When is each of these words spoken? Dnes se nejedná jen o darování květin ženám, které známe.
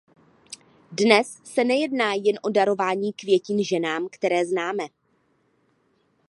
Dnes 0.91 1.41
se 1.43 1.63
nejedná 1.63 2.13
jen 2.13 2.39
o 2.43 2.49
darování 2.49 3.13
květin 3.13 3.63
ženám, 3.63 4.07
které 4.11 4.45
známe. 4.45 4.83